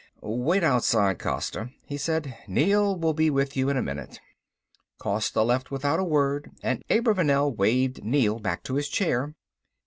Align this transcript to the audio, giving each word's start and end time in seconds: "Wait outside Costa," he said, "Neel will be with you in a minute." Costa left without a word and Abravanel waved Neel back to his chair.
"Wait 0.23 0.63
outside 0.63 1.19
Costa," 1.19 1.69
he 1.85 1.95
said, 1.95 2.35
"Neel 2.47 2.97
will 2.97 3.13
be 3.13 3.29
with 3.29 3.55
you 3.55 3.69
in 3.69 3.77
a 3.77 3.83
minute." 3.83 4.19
Costa 4.97 5.43
left 5.43 5.69
without 5.69 5.99
a 5.99 6.03
word 6.03 6.49
and 6.63 6.81
Abravanel 6.89 7.51
waved 7.55 8.03
Neel 8.03 8.39
back 8.39 8.63
to 8.63 8.73
his 8.73 8.89
chair. 8.89 9.35